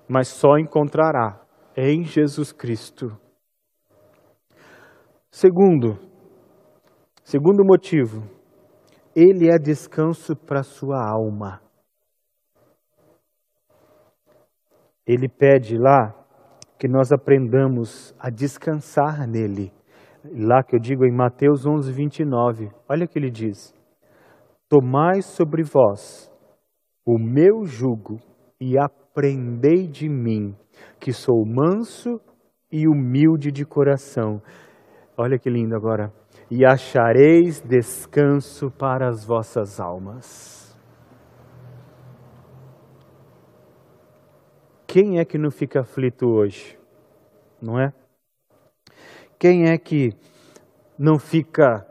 mas 0.07 0.27
só 0.27 0.57
encontrará 0.57 1.39
em 1.77 2.03
Jesus 2.03 2.51
Cristo. 2.51 3.17
Segundo, 5.31 5.97
segundo 7.23 7.63
motivo, 7.63 8.23
ele 9.15 9.49
é 9.49 9.57
descanso 9.57 10.35
para 10.35 10.61
sua 10.61 11.01
alma. 11.01 11.61
Ele 15.07 15.29
pede 15.29 15.77
lá 15.77 16.13
que 16.77 16.87
nós 16.87 17.11
aprendamos 17.11 18.13
a 18.19 18.29
descansar 18.29 19.27
nele. 19.27 19.71
Lá 20.31 20.63
que 20.63 20.75
eu 20.75 20.79
digo 20.79 21.05
em 21.05 21.11
Mateus 21.11 21.65
11, 21.65 21.91
29, 21.91 22.69
olha 22.87 23.05
o 23.05 23.07
que 23.07 23.17
ele 23.17 23.31
diz: 23.31 23.73
Tomai 24.67 25.21
sobre 25.21 25.63
vós 25.63 26.31
o 27.05 27.17
meu 27.17 27.65
jugo 27.65 28.19
e 28.61 28.77
aprendei 28.77 29.87
de 29.87 30.07
mim, 30.07 30.55
que 30.99 31.11
sou 31.11 31.43
manso 31.45 32.21
e 32.71 32.87
humilde 32.87 33.51
de 33.51 33.65
coração. 33.65 34.39
Olha 35.17 35.39
que 35.39 35.49
lindo 35.49 35.75
agora. 35.75 36.13
E 36.51 36.65
achareis 36.65 37.61
descanso 37.61 38.69
para 38.69 39.07
as 39.07 39.25
vossas 39.25 39.79
almas. 39.79 40.77
Quem 44.87 45.19
é 45.19 45.25
que 45.25 45.37
não 45.37 45.51
fica 45.51 45.81
aflito 45.81 46.27
hoje? 46.27 46.77
Não 47.61 47.79
é? 47.79 47.91
Quem 49.39 49.69
é 49.69 49.77
que 49.77 50.09
não 50.97 51.17
fica, 51.17 51.87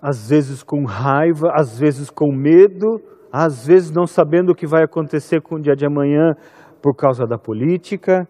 às 0.00 0.28
vezes, 0.28 0.62
com 0.62 0.84
raiva, 0.84 1.48
às 1.52 1.76
vezes 1.76 2.08
com 2.10 2.32
medo, 2.32 3.02
às 3.32 3.66
vezes 3.66 3.90
não 3.90 4.06
sabendo 4.06 4.52
o 4.52 4.54
que 4.54 4.68
vai 4.68 4.84
acontecer 4.84 5.42
com 5.42 5.56
o 5.56 5.60
dia 5.60 5.74
de 5.74 5.84
amanhã 5.84 6.36
por 6.80 6.94
causa 6.94 7.26
da 7.26 7.36
política, 7.36 8.28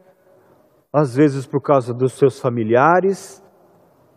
às 0.90 1.14
vezes 1.14 1.46
por 1.46 1.60
causa 1.60 1.92
dos 1.92 2.14
seus 2.14 2.40
familiares, 2.40 3.42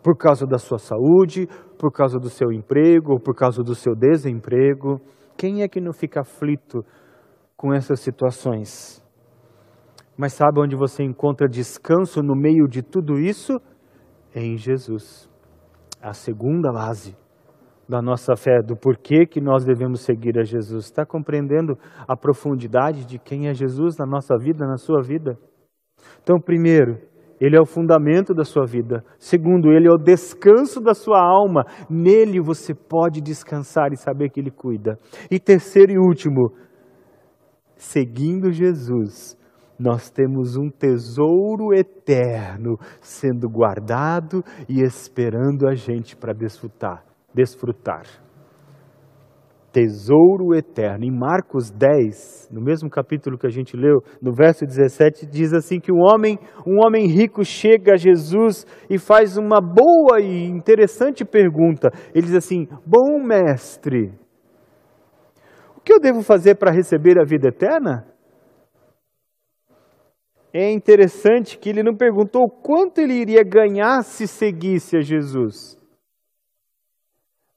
por 0.02 0.16
causa 0.16 0.46
da 0.46 0.56
sua 0.56 0.78
saúde, 0.78 1.46
por 1.78 1.92
causa 1.92 2.18
do 2.18 2.30
seu 2.30 2.50
emprego, 2.50 3.12
ou 3.12 3.20
por 3.20 3.34
causa 3.34 3.62
do 3.62 3.74
seu 3.74 3.94
desemprego. 3.94 5.00
Quem 5.36 5.62
é 5.62 5.68
que 5.68 5.82
não 5.82 5.92
fica 5.92 6.20
aflito 6.20 6.82
com 7.56 7.74
essas 7.74 8.00
situações? 8.00 9.04
Mas 10.16 10.32
sabe 10.32 10.60
onde 10.60 10.74
você 10.74 11.02
encontra 11.02 11.46
descanso 11.46 12.22
no 12.22 12.34
meio 12.34 12.66
de 12.66 12.82
tudo 12.82 13.18
isso? 13.18 13.60
Em 14.38 14.58
Jesus. 14.58 15.30
A 16.02 16.12
segunda 16.12 16.70
base 16.70 17.16
da 17.88 18.02
nossa 18.02 18.36
fé, 18.36 18.60
do 18.62 18.76
porquê 18.76 19.24
que 19.24 19.40
nós 19.40 19.64
devemos 19.64 20.02
seguir 20.02 20.38
a 20.38 20.44
Jesus. 20.44 20.84
Está 20.84 21.06
compreendendo 21.06 21.78
a 22.06 22.14
profundidade 22.14 23.06
de 23.06 23.18
quem 23.18 23.48
é 23.48 23.54
Jesus 23.54 23.96
na 23.96 24.04
nossa 24.04 24.36
vida, 24.36 24.66
na 24.66 24.76
sua 24.76 25.00
vida? 25.00 25.38
Então, 26.22 26.38
primeiro, 26.38 26.98
ele 27.40 27.56
é 27.56 27.60
o 27.60 27.64
fundamento 27.64 28.34
da 28.34 28.44
sua 28.44 28.66
vida. 28.66 29.02
Segundo, 29.18 29.72
ele 29.72 29.88
é 29.88 29.90
o 29.90 30.02
descanso 30.02 30.82
da 30.82 30.92
sua 30.92 31.18
alma. 31.18 31.64
Nele 31.88 32.38
você 32.38 32.74
pode 32.74 33.22
descansar 33.22 33.90
e 33.92 33.96
saber 33.96 34.28
que 34.28 34.38
ele 34.38 34.50
cuida. 34.50 34.98
E 35.30 35.38
terceiro 35.38 35.92
e 35.92 35.98
último, 35.98 36.52
seguindo 37.74 38.50
Jesus, 38.52 39.34
nós 39.78 40.10
temos 40.10 40.56
um 40.56 40.70
tesouro 40.70 41.74
eterno 41.74 42.78
sendo 43.00 43.48
guardado 43.48 44.42
e 44.68 44.80
esperando 44.80 45.68
a 45.68 45.74
gente 45.74 46.16
para 46.16 46.32
desfrutar, 46.32 47.04
desfrutar. 47.34 48.04
Tesouro 49.70 50.54
eterno. 50.54 51.04
Em 51.04 51.10
Marcos 51.10 51.70
10, 51.70 52.48
no 52.50 52.62
mesmo 52.62 52.88
capítulo 52.88 53.36
que 53.36 53.46
a 53.46 53.50
gente 53.50 53.76
leu, 53.76 53.98
no 54.22 54.32
verso 54.32 54.64
17, 54.64 55.26
diz 55.26 55.52
assim 55.52 55.78
que 55.78 55.92
um 55.92 56.00
homem, 56.00 56.38
um 56.66 56.78
homem 56.82 57.06
rico 57.06 57.44
chega 57.44 57.92
a 57.92 57.96
Jesus 57.98 58.66
e 58.88 58.98
faz 58.98 59.36
uma 59.36 59.60
boa 59.60 60.18
e 60.18 60.46
interessante 60.46 61.26
pergunta. 61.26 61.90
Ele 62.14 62.24
diz 62.24 62.36
assim: 62.36 62.66
"Bom 62.86 63.22
mestre, 63.22 64.14
o 65.76 65.80
que 65.82 65.92
eu 65.92 66.00
devo 66.00 66.22
fazer 66.22 66.54
para 66.54 66.72
receber 66.72 67.20
a 67.20 67.24
vida 67.26 67.48
eterna?" 67.48 68.15
É 70.58 70.72
interessante 70.72 71.58
que 71.58 71.68
ele 71.68 71.82
não 71.82 71.94
perguntou 71.94 72.48
quanto 72.48 72.98
ele 72.98 73.12
iria 73.12 73.44
ganhar 73.44 74.02
se 74.02 74.26
seguisse 74.26 74.96
a 74.96 75.00
Jesus, 75.00 75.78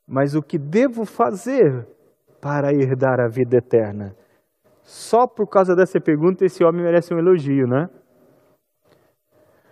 mas 0.06 0.36
o 0.36 0.42
que 0.42 0.58
devo 0.58 1.06
fazer 1.06 1.88
para 2.42 2.74
herdar 2.74 3.20
a 3.20 3.28
vida 3.30 3.58
eterna. 3.58 4.16
Só 4.84 5.28
por 5.28 5.48
causa 5.48 5.76
dessa 5.76 6.00
pergunta, 6.02 6.44
esse 6.44 6.64
homem 6.64 6.84
merece 6.84 7.14
um 7.14 7.20
elogio, 7.20 7.68
né? 7.68 7.90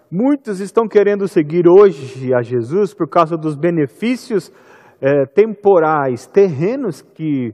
Muitos 0.10 0.62
estão 0.62 0.88
querendo 0.88 1.27
seguir 1.27 1.67
hoje 1.67 2.34
a 2.34 2.41
Jesus 2.41 2.93
por 2.93 3.10
causa 3.10 3.36
dos 3.36 3.57
benefícios 3.57 4.54
é, 5.01 5.25
temporais, 5.25 6.25
terrenos 6.28 7.01
que 7.01 7.54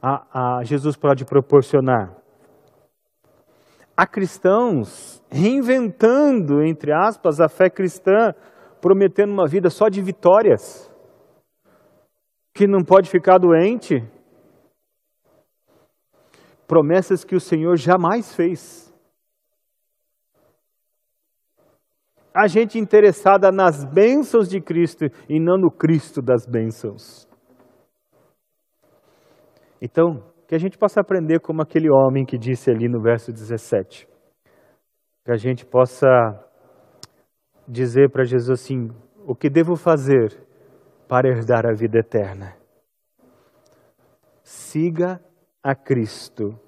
a, 0.00 0.58
a 0.58 0.64
Jesus 0.64 0.96
pode 0.96 1.26
proporcionar. 1.26 2.23
Há 3.96 4.06
cristãos 4.06 5.22
reinventando, 5.30 6.62
entre 6.62 6.92
aspas, 6.92 7.40
a 7.40 7.48
fé 7.48 7.70
cristã, 7.70 8.34
prometendo 8.80 9.32
uma 9.32 9.46
vida 9.46 9.70
só 9.70 9.88
de 9.88 10.02
vitórias, 10.02 10.90
que 12.52 12.66
não 12.66 12.82
pode 12.84 13.08
ficar 13.08 13.38
doente. 13.38 14.02
Promessas 16.66 17.24
que 17.24 17.36
o 17.36 17.40
Senhor 17.40 17.76
jamais 17.76 18.34
fez. 18.34 18.92
A 22.34 22.48
gente 22.48 22.80
interessada 22.80 23.52
nas 23.52 23.84
bênçãos 23.84 24.48
de 24.48 24.60
Cristo 24.60 25.04
e 25.28 25.38
não 25.38 25.56
no 25.56 25.70
Cristo 25.70 26.20
das 26.20 26.44
bênçãos. 26.46 27.28
Então, 29.80 30.33
que 30.46 30.54
a 30.54 30.58
gente 30.58 30.76
possa 30.76 31.00
aprender 31.00 31.40
como 31.40 31.62
aquele 31.62 31.90
homem 31.90 32.24
que 32.24 32.36
disse 32.36 32.70
ali 32.70 32.88
no 32.88 33.00
verso 33.00 33.32
17. 33.32 34.06
Que 35.24 35.32
a 35.32 35.36
gente 35.36 35.64
possa 35.64 36.08
dizer 37.66 38.10
para 38.10 38.24
Jesus 38.24 38.60
assim: 38.60 38.90
o 39.26 39.34
que 39.34 39.48
devo 39.48 39.74
fazer 39.74 40.38
para 41.08 41.28
herdar 41.28 41.66
a 41.66 41.72
vida 41.72 41.98
eterna? 41.98 42.54
Siga 44.42 45.18
a 45.62 45.74
Cristo 45.74 46.58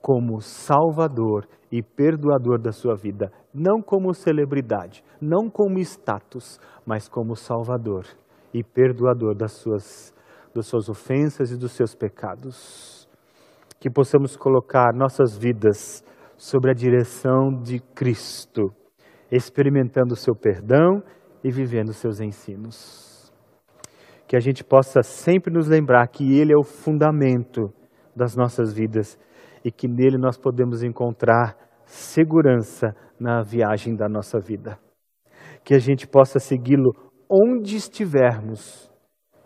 como 0.00 0.40
Salvador 0.40 1.46
e 1.70 1.82
perdoador 1.82 2.58
da 2.58 2.72
sua 2.72 2.94
vida, 2.94 3.30
não 3.52 3.82
como 3.82 4.14
celebridade, 4.14 5.04
não 5.20 5.50
como 5.50 5.78
status, 5.80 6.58
mas 6.86 7.06
como 7.06 7.36
Salvador 7.36 8.06
e 8.54 8.64
perdoador 8.64 9.34
das 9.34 9.52
suas, 9.52 10.14
das 10.54 10.66
suas 10.66 10.88
ofensas 10.88 11.50
e 11.52 11.58
dos 11.58 11.72
seus 11.72 11.94
pecados 11.94 12.97
que 13.80 13.90
possamos 13.90 14.36
colocar 14.36 14.92
nossas 14.94 15.36
vidas 15.36 16.02
sobre 16.36 16.70
a 16.70 16.74
direção 16.74 17.50
de 17.62 17.80
Cristo, 17.94 18.70
experimentando 19.30 20.14
o 20.14 20.16
seu 20.16 20.34
perdão 20.34 21.02
e 21.42 21.50
vivendo 21.50 21.88
os 21.88 21.96
seus 21.96 22.20
ensinos. 22.20 23.32
Que 24.26 24.36
a 24.36 24.40
gente 24.40 24.62
possa 24.62 25.02
sempre 25.02 25.52
nos 25.52 25.68
lembrar 25.68 26.06
que 26.08 26.38
Ele 26.38 26.52
é 26.52 26.56
o 26.56 26.64
fundamento 26.64 27.72
das 28.14 28.36
nossas 28.36 28.72
vidas 28.72 29.18
e 29.64 29.70
que 29.70 29.88
nele 29.88 30.18
nós 30.18 30.36
podemos 30.36 30.82
encontrar 30.82 31.56
segurança 31.84 32.94
na 33.18 33.42
viagem 33.42 33.96
da 33.96 34.08
nossa 34.08 34.38
vida. 34.38 34.78
Que 35.64 35.74
a 35.74 35.78
gente 35.78 36.06
possa 36.06 36.38
segui-lo 36.38 36.92
onde 37.30 37.76
estivermos 37.76 38.90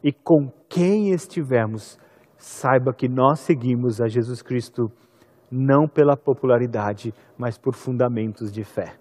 e 0.03 0.13
com 0.13 0.51
quem 0.69 1.11
estivermos 1.11 1.99
saiba 2.43 2.93
que 2.93 3.09
nós 3.09 3.39
seguimos 3.39 4.01
a 4.01 4.09
Jesus 4.09 4.43
Cristo 4.43 4.91
não 5.51 5.87
pela 5.87 6.17
popularidade, 6.17 7.15
mas 7.39 7.57
por 7.57 7.75
fundamentos 7.75 8.51
de 8.51 8.65
fé. 8.65 8.95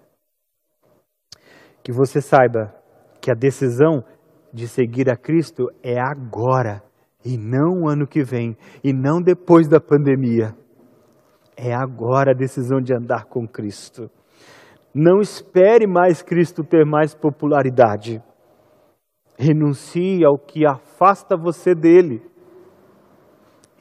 Que 1.82 1.90
você 1.90 2.20
saiba 2.20 2.72
que 3.20 3.32
a 3.32 3.34
decisão 3.34 4.04
de 4.52 4.68
seguir 4.68 5.10
a 5.10 5.16
Cristo 5.16 5.68
é 5.82 5.98
agora 5.98 6.82
e 7.24 7.36
não 7.36 7.82
o 7.82 7.88
ano 7.88 8.06
que 8.06 8.22
vem 8.22 8.56
e 8.84 8.92
não 8.92 9.20
depois 9.20 9.66
da 9.66 9.80
pandemia. 9.80 10.54
É 11.56 11.74
agora 11.74 12.30
a 12.30 12.38
decisão 12.38 12.80
de 12.80 12.94
andar 12.94 13.24
com 13.24 13.46
Cristo. 13.46 14.08
Não 14.94 15.20
espere 15.20 15.86
mais 15.86 16.22
Cristo 16.22 16.62
ter 16.62 16.84
mais 16.84 17.12
popularidade. 17.12 18.22
Renuncie 19.36 20.24
ao 20.24 20.38
que 20.38 20.64
afasta 20.64 21.36
você 21.36 21.74
dele 21.74 22.22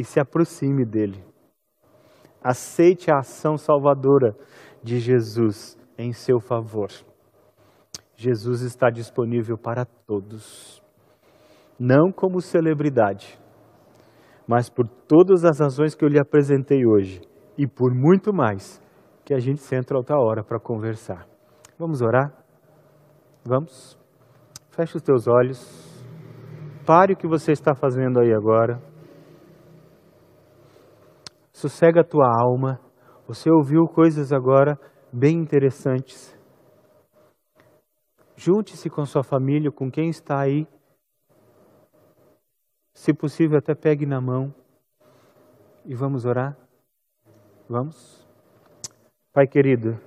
e 0.02 0.04
se 0.04 0.20
aproxime 0.20 0.84
dele. 0.84 1.24
Aceite 2.44 3.12
a 3.12 3.20
ação 3.20 3.56
salvadora 3.56 4.36
de 4.82 4.98
Jesus 4.98 5.78
em 5.96 6.12
seu 6.12 6.40
favor. 6.40 6.90
Jesus 8.16 8.62
está 8.62 8.90
disponível 8.90 9.60
para 9.60 9.86
todos, 9.86 10.82
não 11.80 12.12
como 12.12 12.42
celebridade, 12.42 13.40
mas 14.48 14.72
por 14.72 14.88
todas 14.88 15.46
as 15.46 15.60
razões 15.60 15.94
que 15.94 16.04
eu 16.04 16.10
lhe 16.10 16.20
apresentei 16.20 16.84
hoje 16.84 17.22
e 17.56 17.68
por 17.68 17.94
muito 17.94 18.34
mais 18.34 18.82
que 19.24 19.36
a 19.36 19.40
gente 19.40 19.62
senta 19.62 19.96
outra 19.96 20.18
hora 20.20 20.44
para 20.44 20.60
conversar. 20.60 21.28
Vamos 21.78 22.02
orar? 22.02 22.34
Vamos? 23.46 24.00
Feche 24.72 24.98
os 24.98 25.04
teus 25.04 25.28
olhos. 25.28 25.62
Pare 26.88 27.14
o 27.14 27.18
que 27.18 27.28
você 27.28 27.52
está 27.52 27.76
fazendo 27.76 28.20
aí 28.20 28.34
agora 28.34 28.91
sossega 31.62 32.02
a 32.02 32.04
tua 32.04 32.28
alma. 32.28 32.80
Você 33.28 33.52
ouviu 33.52 33.86
coisas 33.86 34.34
agora 34.34 34.80
bem 35.12 35.38
interessantes. 35.38 36.38
Junte-se 38.36 38.90
com 38.90 39.06
sua 39.06 39.24
família, 39.24 39.72
com 39.72 39.90
quem 39.90 40.10
está 40.10 40.40
aí. 40.40 40.68
Se 42.94 43.14
possível, 43.14 43.58
até 43.58 43.76
pegue 43.76 44.06
na 44.06 44.20
mão 44.20 44.54
e 45.86 45.96
vamos 45.96 46.26
orar. 46.26 46.58
Vamos? 47.70 48.28
Pai 49.32 49.48
querido, 49.48 49.98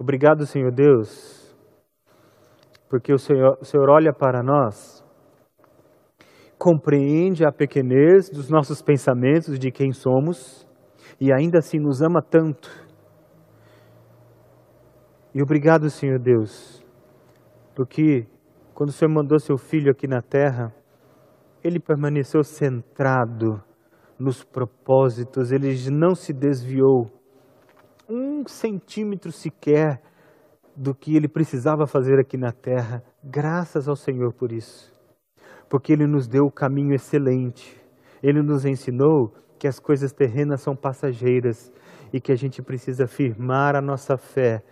Obrigado, 0.00 0.46
Senhor 0.46 0.70
Deus, 0.70 1.52
porque 2.88 3.12
o 3.12 3.18
Senhor, 3.18 3.58
o 3.60 3.64
Senhor 3.64 3.90
olha 3.90 4.12
para 4.12 4.44
nós, 4.44 5.04
compreende 6.58 7.44
a 7.44 7.52
pequenez 7.52 8.28
dos 8.28 8.50
nossos 8.50 8.82
pensamentos, 8.82 9.58
de 9.58 9.70
quem 9.70 9.92
somos, 9.92 10.66
e 11.20 11.32
ainda 11.32 11.58
assim 11.58 11.78
nos 11.78 12.02
ama 12.02 12.20
tanto. 12.20 12.68
E 15.34 15.42
obrigado, 15.42 15.88
Senhor 15.88 16.18
Deus, 16.18 16.84
porque 17.74 18.26
quando 18.74 18.90
o 18.90 18.92
Senhor 18.92 19.10
mandou 19.10 19.38
seu 19.38 19.56
filho 19.56 19.90
aqui 19.90 20.08
na 20.08 20.20
terra, 20.20 20.74
ele 21.62 21.78
permaneceu 21.78 22.42
centrado 22.42 23.62
nos 24.18 24.42
propósitos, 24.42 25.52
ele 25.52 25.72
não 25.90 26.14
se 26.14 26.32
desviou 26.32 27.06
um 28.08 28.44
centímetro 28.46 29.30
sequer 29.30 30.00
do 30.74 30.94
que 30.94 31.14
ele 31.14 31.28
precisava 31.28 31.86
fazer 31.86 32.18
aqui 32.18 32.36
na 32.36 32.50
terra. 32.50 33.02
Graças 33.22 33.88
ao 33.88 33.94
Senhor 33.94 34.32
por 34.32 34.50
isso, 34.50 34.92
porque 35.68 35.92
ele 35.92 36.06
nos 36.06 36.26
deu 36.26 36.46
o 36.46 36.52
caminho 36.52 36.94
excelente, 36.94 37.76
ele 38.22 38.42
nos 38.42 38.64
ensinou 38.64 39.32
que 39.58 39.66
as 39.66 39.78
coisas 39.78 40.12
terrenas 40.12 40.60
são 40.60 40.74
passageiras 40.74 41.72
e 42.12 42.20
que 42.20 42.32
a 42.32 42.36
gente 42.36 42.62
precisa 42.62 43.06
firmar 43.06 43.74
a 43.76 43.80
nossa 43.80 44.16
fé 44.16 44.62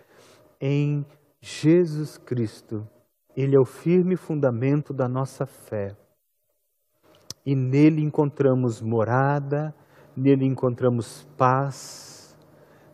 em 0.59 1.05
Jesus 1.41 2.17
Cristo. 2.17 2.87
Ele 3.35 3.55
é 3.55 3.59
o 3.59 3.65
firme 3.65 4.15
fundamento 4.15 4.93
da 4.93 5.07
nossa 5.07 5.45
fé. 5.45 5.95
E 7.45 7.55
nele 7.55 8.01
encontramos 8.01 8.81
morada, 8.81 9.73
nele 10.15 10.45
encontramos 10.45 11.27
paz, 11.37 12.35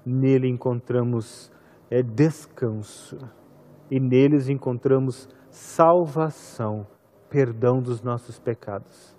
nele 0.06 0.50
encontramos 0.50 1.52
é, 1.89 2.04
descanso. 2.04 3.18
E 3.89 4.00
neles 4.00 4.50
encontramos 4.50 5.30
salvação, 5.50 6.86
perdão 7.34 7.82
dos 7.82 8.04
nossos 8.04 8.38
pecados. 8.38 9.17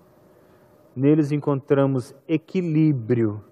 Neles 0.95 1.33
encontramos 1.33 2.15
equilíbrio 2.29 3.43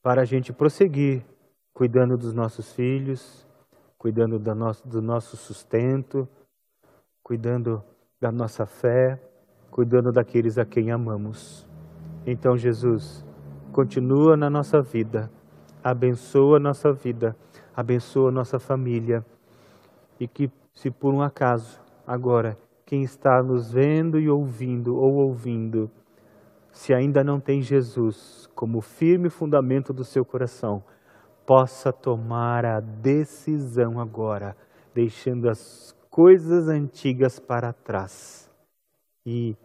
para 0.00 0.22
a 0.22 0.24
gente 0.24 0.52
prosseguir 0.52 1.24
cuidando 1.74 2.16
dos 2.16 2.32
nossos 2.32 2.72
filhos, 2.72 3.44
cuidando 3.98 4.38
do 4.38 4.54
nosso, 4.54 4.86
do 4.86 5.02
nosso 5.02 5.36
sustento, 5.36 6.28
cuidando 7.24 7.82
da 8.20 8.30
nossa 8.30 8.64
fé 8.64 9.20
cuidando 9.68 10.12
daqueles 10.12 10.56
a 10.56 10.64
quem 10.64 10.92
amamos. 10.92 11.68
Então, 12.24 12.56
Jesus, 12.56 13.26
continua 13.72 14.36
na 14.36 14.48
nossa 14.48 14.80
vida, 14.80 15.28
abençoa 15.82 16.58
a 16.58 16.60
nossa 16.60 16.92
vida, 16.92 17.36
abençoa 17.74 18.28
a 18.28 18.32
nossa 18.32 18.60
família. 18.60 19.26
E 20.18 20.26
que, 20.26 20.50
se 20.72 20.88
por 20.90 21.12
um 21.12 21.20
acaso, 21.20 21.78
agora, 22.06 22.56
quem 22.86 23.02
está 23.02 23.42
nos 23.42 23.72
vendo 23.72 24.18
e 24.18 24.30
ouvindo 24.30 24.96
ou 24.96 25.16
ouvindo, 25.26 25.90
se 26.70 26.94
ainda 26.94 27.24
não 27.24 27.40
tem 27.40 27.60
Jesus 27.60 28.48
como 28.54 28.80
firme 28.80 29.28
fundamento 29.28 29.92
do 29.92 30.04
seu 30.04 30.24
coração, 30.24 30.84
possa 31.44 31.92
tomar 31.92 32.64
a 32.64 32.80
decisão 32.80 34.00
agora, 34.00 34.56
deixando 34.94 35.48
as 35.50 35.92
coisas 36.08 36.68
antigas 36.68 37.40
para 37.40 37.72
trás 37.72 38.48
e 39.24 39.56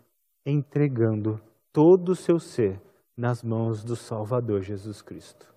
entregando 0.44 1.40
todo 1.72 2.10
o 2.10 2.16
seu 2.16 2.40
ser 2.40 2.82
nas 3.16 3.44
mãos 3.44 3.84
do 3.84 3.96
Salvador 3.96 4.62
Jesus 4.62 5.02
Cristo. 5.02 5.54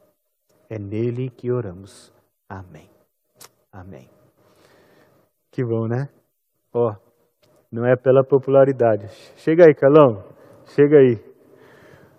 É 0.68 0.78
nele 0.78 1.30
que 1.30 1.50
oramos. 1.50 2.12
Amém. 2.48 2.90
Amém. 3.72 4.08
Que 5.50 5.64
bom, 5.64 5.86
né? 5.86 6.08
Ó, 6.72 6.90
oh, 6.90 7.13
não 7.74 7.84
é 7.84 7.96
pela 7.96 8.22
popularidade. 8.22 9.08
Chega 9.36 9.64
aí, 9.66 9.74
Calão. 9.74 10.22
Chega 10.76 10.96
aí. 10.96 11.18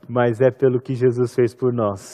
Mas 0.06 0.42
é 0.42 0.52
pelo 0.52 0.82
que 0.82 0.94
Jesus 0.94 1.34
fez 1.34 1.56
por 1.56 1.72
nós. 1.72 2.14